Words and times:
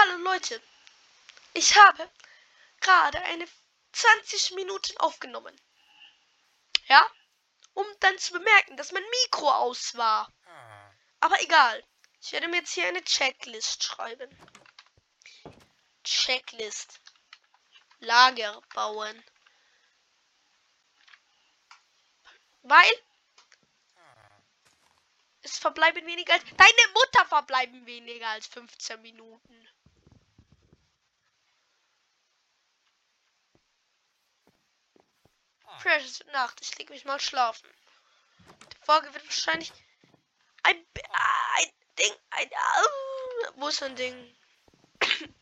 Hallo 0.00 0.18
Leute, 0.18 0.62
ich 1.54 1.74
habe 1.74 2.08
gerade 2.80 3.20
eine 3.22 3.48
20 3.90 4.52
Minuten 4.52 4.96
aufgenommen. 4.98 5.60
Ja, 6.86 7.04
um 7.74 7.84
dann 7.98 8.16
zu 8.16 8.32
bemerken, 8.34 8.76
dass 8.76 8.92
mein 8.92 9.02
Mikro 9.10 9.50
aus 9.50 9.96
war. 9.96 10.32
Aber 11.18 11.42
egal, 11.42 11.84
ich 12.20 12.30
werde 12.30 12.46
mir 12.46 12.58
jetzt 12.58 12.74
hier 12.74 12.86
eine 12.86 13.02
Checklist 13.02 13.82
schreiben. 13.82 14.30
Checklist. 16.04 17.00
Lager 17.98 18.62
bauen. 18.74 19.24
Weil 22.62 23.02
es 25.42 25.58
verbleiben 25.58 26.06
weniger 26.06 26.34
als. 26.34 26.44
Deine 26.56 26.92
Mutter 26.94 27.26
verbleiben 27.26 27.84
weniger 27.84 28.28
als 28.28 28.46
15 28.46 29.02
Minuten. 29.02 29.68
Precious 35.82 36.24
Nacht. 36.32 36.60
Ich 36.60 36.76
leg 36.78 36.90
mich 36.90 37.04
mal 37.04 37.20
schlafen. 37.20 37.68
Die 38.72 38.84
Folge 38.84 39.12
wird 39.14 39.24
wahrscheinlich 39.24 39.72
ein, 40.62 40.76
ein 40.76 41.72
Ding. 41.98 42.12
Ein. 42.30 42.48
Uh, 42.48 43.52
wo 43.56 43.68
ist 43.68 43.82
ein 43.82 43.96
Ding? 43.96 44.36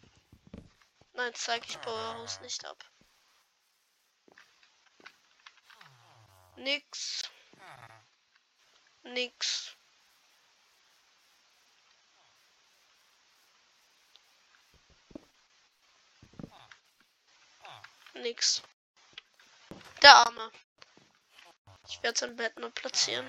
Nein, 1.14 1.34
zeige 1.34 1.66
ich 1.66 1.80
Powerhouse 1.80 2.40
nicht 2.40 2.64
ab. 2.64 2.84
Nix. 6.56 7.22
Nix. 9.02 9.76
Nix. 18.14 18.62
Der 20.06 20.14
Arme. 20.14 20.52
Ich 21.88 22.00
werde 22.00 22.16
sein 22.16 22.36
Bett 22.36 22.56
nur 22.60 22.70
platzieren. 22.70 23.28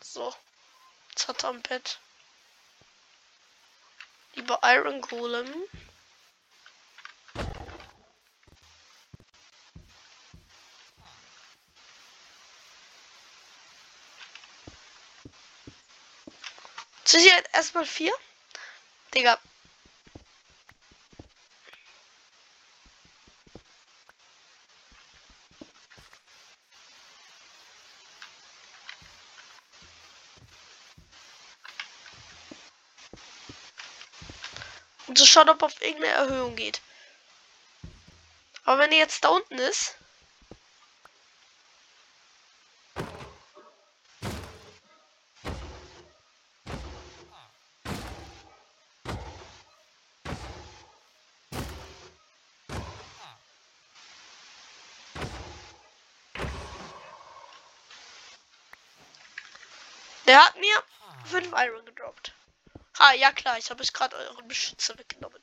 So. 0.00 0.34
Jetzt 1.10 1.28
hat 1.28 1.44
er 1.44 1.50
ein 1.50 1.60
Bett. 1.60 2.00
Lieber 4.36 4.58
Iron 4.62 5.02
Golem. 5.02 5.52
Sicherheit 17.04 17.50
erstmal 17.52 17.84
vier. 17.84 18.14
Digga. 19.12 19.38
Und 35.08 35.16
so 35.16 35.24
schaut, 35.24 35.48
ob 35.48 35.62
auf 35.62 35.80
irgendeine 35.80 36.12
Erhöhung 36.12 36.54
geht. 36.54 36.82
Aber 38.64 38.78
wenn 38.78 38.92
er 38.92 38.98
jetzt 38.98 39.24
da 39.24 39.30
unten 39.30 39.58
ist. 39.58 39.96
Der 60.26 60.44
hat 60.44 60.56
mir 60.60 60.82
5 61.24 61.52
Iron 61.56 61.86
gedroppt. 61.86 62.34
Ah, 62.98 63.12
ja 63.12 63.30
klar, 63.32 63.58
ich 63.58 63.70
habe 63.70 63.82
es 63.82 63.92
gerade 63.92 64.16
euren 64.16 64.48
Beschützer 64.48 64.98
weggenommen. 64.98 65.42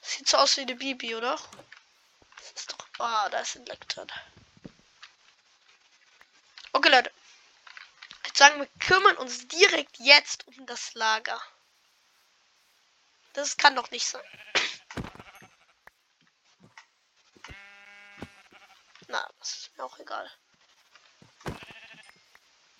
Sieht 0.00 0.28
so 0.28 0.36
aus 0.36 0.56
wie 0.56 0.62
eine 0.62 0.74
Bibi, 0.74 1.14
oder? 1.14 1.38
Das 2.36 2.50
ist 2.52 2.72
doch. 2.72 2.86
Ah, 2.98 3.28
da 3.28 3.38
ist 3.38 3.56
ein 3.56 3.64
drin. 3.64 4.08
Okay, 6.72 6.88
Leute. 6.88 7.12
Ich 8.26 8.36
sagen, 8.36 8.58
wir 8.58 8.68
kümmern 8.80 9.16
uns 9.18 9.46
direkt 9.46 9.98
jetzt 9.98 10.46
um 10.48 10.66
das 10.66 10.94
Lager. 10.94 11.40
Das 13.34 13.56
kann 13.56 13.76
doch 13.76 13.90
nicht 13.90 14.06
sein. 14.06 14.22
Na, 19.12 19.30
das 19.40 19.56
ist 19.58 19.76
mir 19.76 19.84
auch 19.84 19.98
egal. 19.98 20.30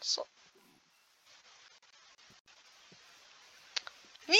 So. 0.00 0.26
Wie? 4.26 4.38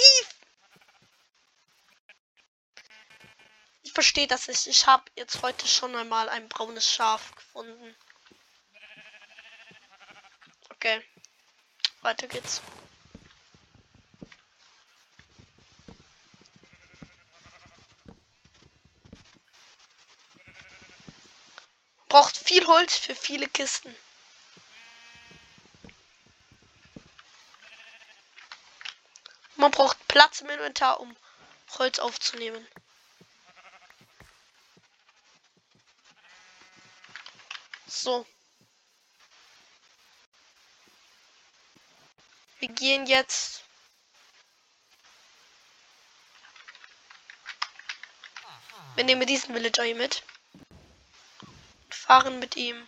Ich 3.83 3.93
verstehe 3.93 4.27
das 4.27 4.49
nicht. 4.49 4.67
Ich 4.69 4.87
habe 4.87 5.05
jetzt 5.17 5.43
heute 5.43 5.69
schon 5.69 5.95
einmal 5.95 6.31
ein 6.31 6.49
braunes 6.49 6.91
Schaf 6.91 7.35
gefunden. 7.35 7.95
Okay. 10.71 11.05
Weiter 12.01 12.27
geht's. 12.27 12.63
Braucht 22.13 22.37
viel 22.37 22.67
Holz 22.67 22.95
für 22.95 23.15
viele 23.15 23.49
Kisten. 23.49 23.97
Man 29.57 29.71
braucht 29.71 29.97
Platz 30.09 30.43
im 30.43 30.51
Inventar, 30.51 31.01
um 31.01 31.17
Holz 31.79 31.99
aufzunehmen. 31.99 32.69
So. 37.87 38.27
Wir 42.59 42.69
gehen 42.69 43.07
jetzt. 43.07 43.65
Wir 48.97 49.05
nehmen 49.05 49.27
diesen 49.27 49.55
Villager 49.55 49.85
hier 49.85 49.95
mit 49.95 50.23
fahren 52.03 52.39
mit 52.41 52.57
ihm. 52.57 52.87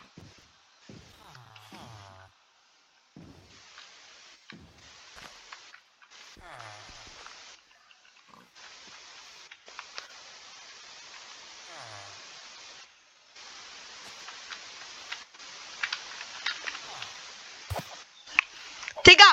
Digga, 19.07 19.25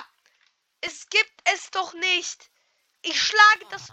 es 0.81 1.09
gibt 1.09 1.31
es 1.45 1.71
doch 1.71 1.93
nicht. 1.93 2.49
Ich 3.01 3.21
schlage 3.21 3.65
das 3.69 3.87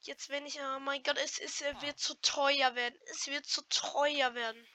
Jetzt 0.00 0.28
wenn 0.30 0.46
ich, 0.46 0.58
oh 0.60 0.78
mein 0.80 1.02
Gott, 1.02 1.18
es 1.18 1.38
ist, 1.38 1.60
er 1.60 1.80
wird 1.82 1.98
zu 1.98 2.14
teuer 2.20 2.74
werden. 2.74 2.98
Es 3.10 3.26
wird 3.26 3.46
zu 3.46 3.62
teuer 3.68 4.34
werden. 4.34 4.66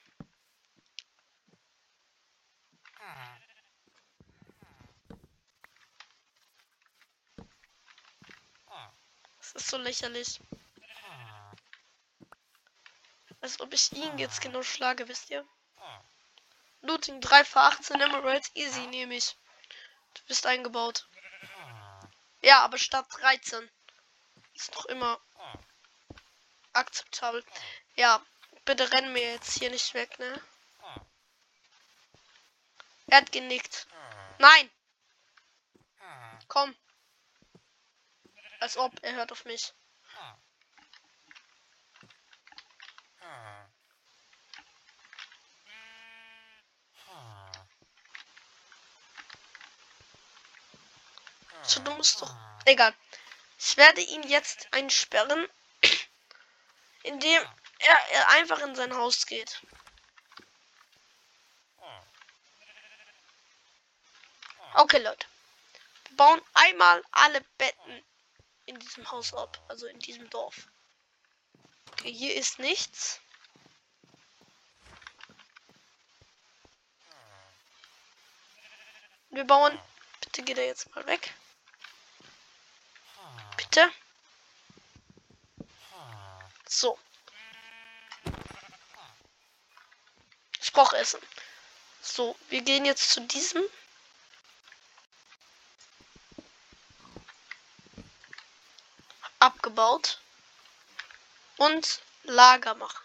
Das 9.38 9.52
ist 9.52 9.68
so 9.68 9.76
lächerlich. 9.76 10.40
Als 13.40 13.60
ob 13.60 13.74
ich 13.74 13.92
ihn 13.92 14.18
jetzt 14.18 14.40
genau 14.40 14.62
schlage, 14.62 15.06
wisst 15.06 15.30
ihr? 15.30 15.46
Looting 16.80 17.20
3 17.20 17.44
für 17.44 17.60
18 17.60 18.00
Emeralds, 18.00 18.50
easy 18.54 18.86
nehme 18.86 19.14
ich. 19.14 19.36
Du 20.14 20.22
bist 20.26 20.46
eingebaut. 20.46 21.08
Ja, 22.42 22.60
aber 22.60 22.78
statt 22.78 23.06
13. 23.18 23.70
Ist 24.54 24.74
doch 24.74 24.86
immer 24.86 25.20
ah. 25.36 25.58
akzeptabel. 26.72 27.44
Ja, 27.96 28.24
bitte 28.64 28.90
rennen 28.92 29.14
wir 29.14 29.32
jetzt 29.32 29.58
hier 29.58 29.70
nicht 29.70 29.94
weg, 29.94 30.18
ne? 30.18 30.40
Ah. 30.82 31.00
Er 33.08 33.18
hat 33.18 33.32
genickt. 33.32 33.86
Nein! 34.38 34.70
Ah. 36.00 36.38
Komm! 36.48 36.74
Als 38.60 38.76
ob, 38.76 38.92
er 39.02 39.14
hört 39.14 39.32
auf 39.32 39.44
mich. 39.44 39.74
So 51.66 51.80
dumm 51.80 51.98
ist 52.00 52.20
doch. 52.20 52.34
Egal. 52.66 52.94
Ich 53.66 53.78
werde 53.78 54.02
ihn 54.02 54.22
jetzt 54.24 54.68
einsperren, 54.72 55.48
indem 57.02 57.42
er, 57.78 58.28
einfach 58.28 58.60
in 58.60 58.74
sein 58.74 58.94
Haus 58.94 59.24
geht. 59.24 59.62
Okay, 64.74 64.98
Leute. 64.98 65.26
Wir 66.08 66.16
bauen 66.18 66.42
einmal 66.52 67.02
alle 67.10 67.40
Betten 67.56 68.04
in 68.66 68.78
diesem 68.80 69.10
Haus 69.10 69.32
ab. 69.32 69.58
Also 69.68 69.86
in 69.86 69.98
diesem 69.98 70.28
Dorf. 70.28 70.68
Okay, 71.92 72.12
hier 72.12 72.34
ist 72.34 72.58
nichts. 72.58 73.18
Wir 79.30 79.44
bauen. 79.44 79.80
Bitte 80.20 80.42
geht 80.42 80.58
er 80.58 80.66
jetzt 80.66 80.94
mal 80.94 81.06
weg. 81.06 81.34
Bitte. 83.56 83.90
So. 86.66 86.98
Ich 90.60 90.72
brauche 90.72 90.96
Essen. 90.96 91.20
So, 92.00 92.36
wir 92.48 92.62
gehen 92.62 92.84
jetzt 92.84 93.10
zu 93.10 93.20
diesem. 93.20 93.62
Abgebaut. 99.38 100.20
Und 101.56 102.02
Lager 102.24 102.74
machen. 102.74 103.04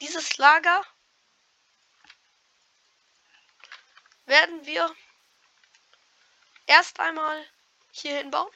Dieses 0.00 0.36
Lager 0.36 0.84
werden 4.26 4.66
wir 4.66 4.94
erst 6.66 7.00
einmal 7.00 7.44
hier 7.92 8.18
hinbauen. 8.18 8.52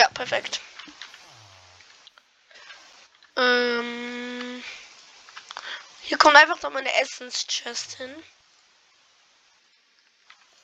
Ja, 0.00 0.08
perfekt. 0.08 0.62
Ähm, 3.36 4.64
hier 6.00 6.16
kommt 6.16 6.36
einfach 6.36 6.62
noch 6.62 6.70
meine 6.70 6.90
Essens-Chest 6.94 7.98
hin. 7.98 8.24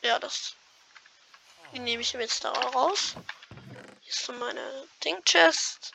Ja, 0.00 0.18
das. 0.18 0.56
Die 1.74 1.80
nehme 1.80 2.00
ich 2.00 2.14
jetzt 2.14 2.44
da 2.44 2.50
raus. 2.50 3.14
Hier 4.00 4.10
ist 4.10 4.24
so 4.24 4.32
meine 4.32 4.88
Ding-Chest. 5.04 5.92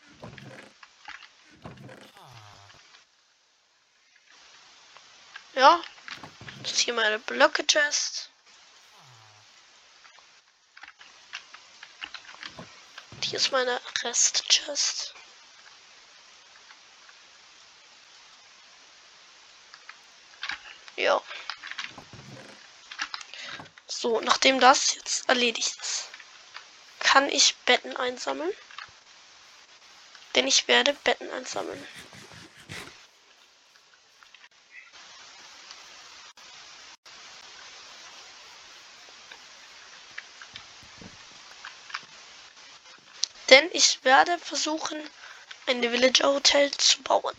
Ja. 5.56 5.82
Das 6.62 6.74
ist 6.74 6.82
hier 6.82 6.94
meine 6.94 7.18
Blöcke-Chest. 7.18 8.31
Hier 13.24 13.38
ist 13.38 13.52
meine 13.52 13.80
Rest-Chest. 14.04 15.14
Ja. 20.96 21.22
So, 23.88 24.20
nachdem 24.22 24.60
das 24.60 24.96
jetzt 24.96 25.30
erledigt 25.30 25.76
ist, 25.80 26.10
kann 27.00 27.30
ich 27.30 27.56
Betten 27.66 27.96
einsammeln. 27.96 28.52
Denn 30.36 30.48
ich 30.48 30.68
werde 30.68 30.94
Betten 30.94 31.30
einsammeln. 31.32 31.88
Denn 43.52 43.70
ich 43.74 44.02
werde 44.06 44.40
versuchen, 44.40 44.98
ein 45.68 45.82
Villager 45.82 46.30
Hotel 46.30 46.72
zu 46.72 47.02
bauen. 47.04 47.36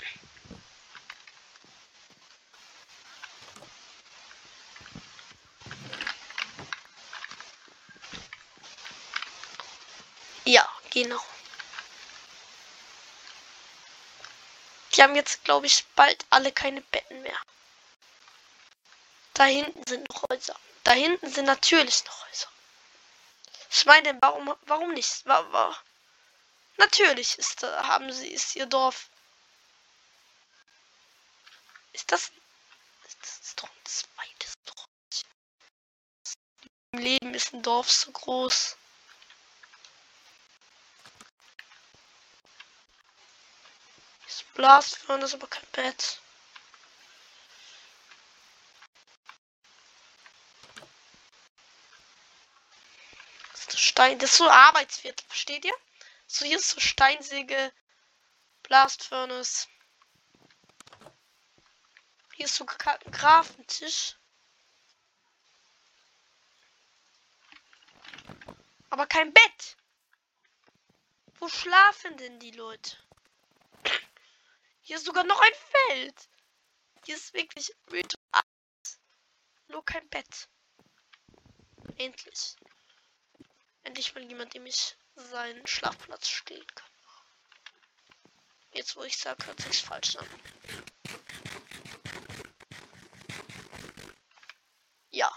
Ja, 10.45 10.69
genau. 10.91 11.19
Die 14.95 15.03
haben 15.03 15.17
jetzt, 15.17 15.43
glaube 15.45 15.65
ich, 15.65 15.87
bald 15.97 16.27
alle 16.29 16.53
keine 16.53 16.83
Betten 16.83 17.23
mehr. 17.23 17.39
Da 19.33 19.45
hinten 19.45 19.87
sind 19.87 20.07
noch 20.11 20.25
Häuser. 20.29 20.57
Da 20.85 20.93
hinten 20.93 21.33
sind 21.33 21.47
natürlich 21.47 22.05
noch 22.05 22.27
Häuser. 22.29 22.49
Ich 23.71 23.87
meine, 23.87 24.19
warum, 24.21 24.55
warum 24.67 24.93
nicht? 24.93 25.23
Warum? 25.25 25.75
Natürlich 26.77 27.39
ist, 27.39 27.63
äh, 27.63 27.67
haben 27.67 28.13
sie, 28.13 28.29
ist 28.29 28.57
ihr 28.57 28.67
Dorf. 28.67 29.09
Ist 31.93 32.11
das. 32.11 32.33
Ist 33.07 33.19
das 33.23 33.55
doch 33.57 33.69
ein 33.69 33.85
zweites 33.85 34.55
Dorf? 34.65 34.87
Im 36.93 36.99
Leben 36.99 37.35
ist 37.35 37.53
ein 37.53 37.63
Dorf 37.63 37.91
so 37.91 38.11
groß. 38.13 38.77
Ist 44.27 44.55
Blast 44.55 44.99
ist 45.09 45.35
aber 45.35 45.47
kein 45.47 45.67
Bett. 45.73 46.21
Das 53.53 53.67
ist 53.69 53.81
Stein, 53.81 54.19
das 54.19 54.31
ist 54.31 54.37
so 54.39 54.49
Arbeitsviertel, 54.51 55.27
versteht 55.29 55.65
ihr? 55.65 55.75
So, 56.33 56.47
hier 56.47 56.57
ist 56.57 56.71
so 56.71 56.81
Steinsäge. 56.81 57.75
Blast 58.63 59.05
Furnace. 59.05 59.69
Hier 62.33 62.47
ist 62.47 62.55
so 62.57 62.65
ein 62.65 63.13
Grafentisch. 63.13 64.17
Aber 68.89 69.07
kein 69.07 69.31
Bett. 69.35 69.77
Wo 71.35 71.51
schlafen 71.51 72.17
denn 72.17 72.41
die 72.41 72.53
Leute? 72.53 72.97
Hier 74.81 74.97
ist 74.97 75.05
sogar 75.05 75.25
noch 75.25 75.39
ein 75.39 75.55
Feld. 75.91 76.31
Hier 77.05 77.17
ist 77.17 77.35
wirklich 77.35 77.75
Nur 79.69 79.85
kein 79.85 80.09
Bett. 80.09 80.49
Endlich. 81.99 82.57
Endlich 83.83 84.15
mal 84.15 84.25
jemand, 84.25 84.55
dem 84.55 84.65
ich 84.65 84.97
seinen 85.15 85.67
Schlafplatz 85.67 86.29
stehen 86.29 86.67
kann. 86.75 86.91
Jetzt, 88.73 88.97
wo 88.97 89.03
ich 89.03 89.17
sage, 89.19 89.45
hört 89.47 89.61
sich 89.61 89.83
falsch 89.83 90.17
an. 90.17 90.29
Ja. 95.11 95.31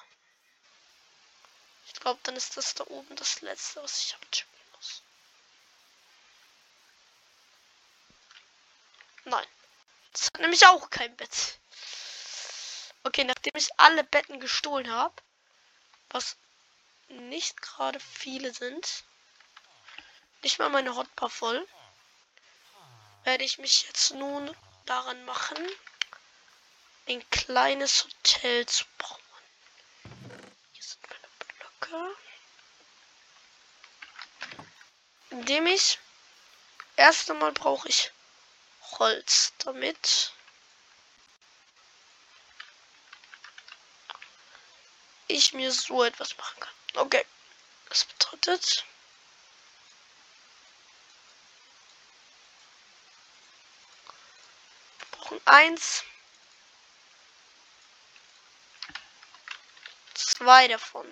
Ich 1.88 1.94
glaube, 2.00 2.20
dann 2.24 2.36
ist 2.36 2.56
das 2.56 2.74
da 2.76 2.86
oben 2.88 3.16
das 3.18 3.42
letzte, 3.42 3.84
was 3.84 4.06
ich 4.06 4.16
abchecken 4.16 4.72
muss. 4.72 5.04
Nein. 9.26 9.48
Das 10.14 10.28
hat 10.28 10.40
nämlich 10.40 10.66
auch 10.66 10.90
kein 10.90 11.16
Bett. 11.18 11.60
Okay, 13.04 13.26
nachdem 13.26 13.52
ich 13.56 13.78
alle 13.78 14.06
Betten 14.06 14.40
gestohlen 14.40 14.90
habe, 14.90 15.14
was 16.10 16.38
nicht 17.10 17.62
gerade 17.62 18.00
viele 18.00 18.54
sind, 18.54 19.04
nicht 20.46 20.60
mal 20.60 20.70
meine 20.70 20.96
Hotbar 20.96 21.32
voll. 21.32 21.68
Werde 23.24 23.44
ich 23.44 23.58
mich 23.58 23.88
jetzt 23.88 24.12
nun 24.12 24.56
daran 24.86 25.26
machen, 25.26 25.58
ein 27.08 27.28
kleines 27.32 28.04
Hotel 28.04 28.64
zu 28.68 28.86
bauen. 29.00 29.22
Hier 30.74 30.84
sind 30.84 31.02
meine 31.10 31.28
Blöcke. 31.80 32.16
Indem 35.32 35.66
ich 35.66 35.98
erst 36.96 37.32
einmal 37.32 37.52
brauche 37.52 37.90
ich 37.90 38.12
Holz 39.00 39.52
damit. 39.58 40.32
Ich 45.28 45.54
mir 45.54 45.72
so 45.72 46.04
etwas 46.04 46.38
machen 46.38 46.60
kann. 46.60 46.74
Okay. 46.98 47.26
Das 47.90 48.06
bedeutet, 48.06 48.86
eins. 55.46 56.04
Zwei 60.14 60.68
davon. 60.68 61.06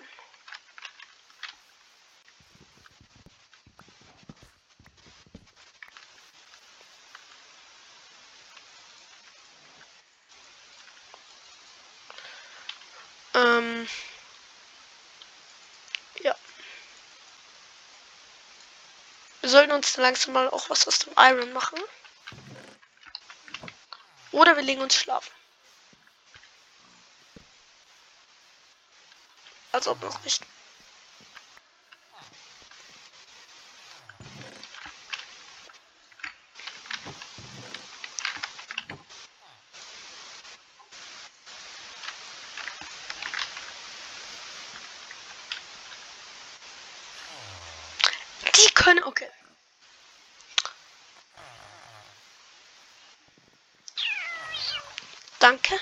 Ähm. 13.34 13.88
Ja. 16.22 16.36
Wir 19.40 19.48
sollten 19.50 19.72
uns 19.72 19.96
langsam 19.96 20.34
mal 20.34 20.48
auch 20.50 20.70
was 20.70 20.86
aus 20.86 20.98
dem 21.00 21.12
Iron 21.18 21.52
machen. 21.52 21.78
Oder 24.34 24.56
wir 24.56 24.64
legen 24.64 24.82
uns 24.82 24.96
schlafen. 24.96 25.32
Als 29.70 29.86
ob 29.86 30.02
noch 30.02 30.24
nicht. 30.24 30.42
Die 48.56 48.74
können, 48.74 49.04
okay. 49.04 49.28
Danke. 55.54 55.80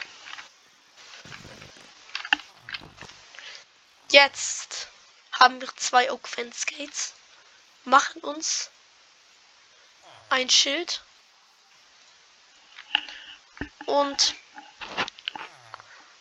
Jetzt 4.11 4.89
haben 5.33 5.63
wir 5.63 5.77
zwei 5.77 6.13
Oak 6.13 6.29
Fence 6.29 6.67
Gates. 6.67 7.15
Machen 7.85 8.21
uns 8.21 8.71
ein 10.29 10.51
Schild. 10.51 11.03
Und 13.87 14.35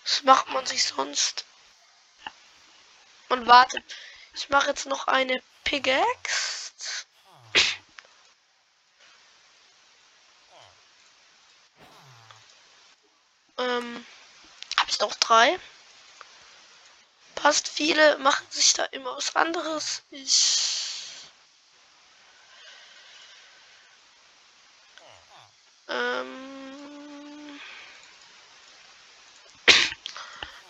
was 0.06 0.24
macht 0.24 0.48
man 0.52 0.66
sich 0.66 0.86
sonst? 0.86 1.44
Man 3.28 3.48
wartet. 3.48 3.84
Ich 4.34 4.48
mache 4.48 4.70
jetzt 4.70 4.86
noch 4.86 5.08
eine 5.08 5.44
Pickaxe. 5.66 6.61
Ähm, 13.62 14.06
habe 14.78 14.90
ich 14.90 15.00
noch 15.00 15.16
drei. 15.16 15.60
Passt, 17.36 17.68
viele 17.68 18.18
machen 18.18 18.46
sich 18.50 18.74
da 18.74 18.86
immer 18.86 19.16
was 19.16 19.36
anderes. 19.36 20.04
Ich 20.12 20.92
ähm, 25.88 27.60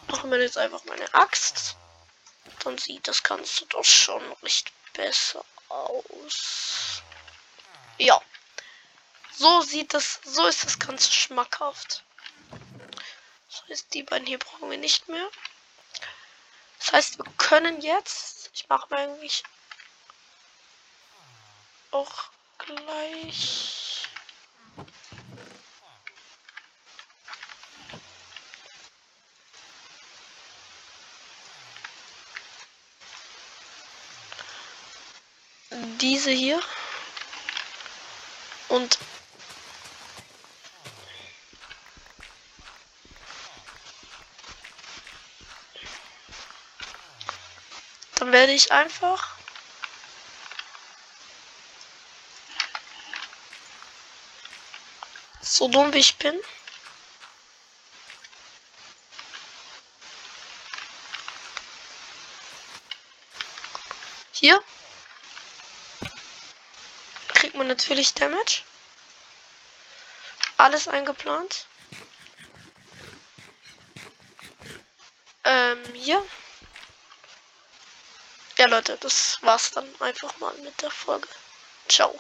machen 0.07 0.31
wir 0.31 0.41
jetzt 0.41 0.57
einfach 0.57 0.83
meine 0.85 1.13
Axt. 1.13 1.75
Dann 2.63 2.77
sieht 2.77 3.07
das 3.07 3.23
Ganze 3.23 3.65
doch 3.67 3.85
schon 3.85 4.21
recht 4.43 4.71
besser 4.93 5.43
aus. 5.69 7.01
Ja. 7.97 8.21
So 9.33 9.61
sieht 9.61 9.93
das, 9.93 10.19
so 10.23 10.45
ist 10.47 10.63
das 10.63 10.77
Ganze 10.77 11.11
schmackhaft. 11.11 12.03
Heißt, 13.71 13.93
die 13.93 14.03
beiden 14.03 14.27
hier 14.27 14.37
brauchen 14.37 14.69
wir 14.69 14.77
nicht 14.77 15.07
mehr. 15.07 15.29
Das 16.79 16.91
heißt, 16.91 17.17
wir 17.19 17.25
können 17.37 17.79
jetzt, 17.79 18.49
ich 18.53 18.67
mache 18.67 18.93
mir 18.93 18.99
eigentlich 18.99 19.43
auch 21.91 22.11
gleich 22.57 24.09
diese 36.01 36.31
hier. 36.31 36.61
Und 38.67 38.99
werde 48.41 48.53
ich 48.53 48.71
einfach 48.71 49.37
so 55.41 55.67
dumm 55.67 55.93
wie 55.93 55.99
ich 55.99 56.15
bin. 56.17 56.41
Hier 64.31 64.59
kriegt 67.27 67.53
man 67.53 67.67
natürlich 67.67 68.15
Damage. 68.15 68.63
Alles 70.57 70.87
eingeplant. 70.87 71.67
Ähm, 75.43 75.83
hier. 75.93 76.25
Ja, 78.61 78.67
Leute, 78.67 78.95
das 78.99 79.39
war's 79.41 79.71
dann 79.71 79.87
einfach 80.01 80.37
mal 80.37 80.53
mit 80.63 80.79
der 80.83 80.91
Folge. 80.91 81.27
Ciao. 81.89 82.13